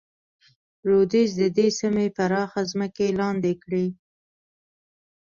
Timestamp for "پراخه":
2.17-2.61